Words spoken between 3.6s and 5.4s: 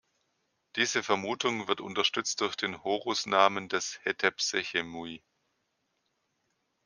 des Hetepsechemui.